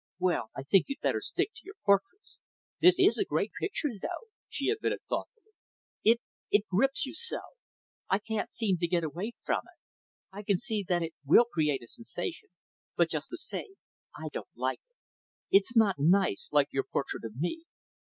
Well, 0.17 0.49
I 0.57 0.63
think 0.63 0.85
you'd 0.89 0.99
better 1.01 1.21
stick 1.21 1.51
to 1.53 1.61
your 1.63 1.75
portraits. 1.85 2.39
This 2.79 2.97
is 2.97 3.19
a 3.19 3.23
great 3.23 3.51
picture 3.61 3.89
though," 4.01 4.29
she 4.49 4.69
admitted 4.69 5.01
thoughtfully. 5.07 5.51
"It, 6.03 6.19
it 6.49 6.67
grips 6.67 7.05
you 7.05 7.13
so. 7.13 7.37
I 8.09 8.17
can't 8.17 8.51
seem 8.51 8.79
to 8.79 8.87
get 8.87 9.03
away 9.03 9.33
from 9.45 9.61
it. 9.65 9.79
I 10.35 10.41
can 10.41 10.57
see 10.57 10.83
that 10.89 11.03
it 11.03 11.13
will 11.23 11.45
create 11.45 11.83
a 11.83 11.87
sensation. 11.87 12.49
But 12.95 13.11
just 13.11 13.29
the 13.29 13.37
same, 13.37 13.75
I 14.17 14.29
don't 14.33 14.49
like 14.55 14.81
it. 14.89 14.97
It's 15.57 15.75
not 15.77 15.99
nice, 15.99 16.49
like 16.51 16.69
your 16.73 16.85
portrait 16.85 17.23
of 17.23 17.35
me. 17.35 17.65